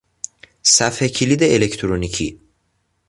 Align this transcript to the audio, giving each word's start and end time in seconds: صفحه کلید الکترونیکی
صفحه 0.63 1.07
کلید 1.09 1.43
الکترونیکی 1.43 2.39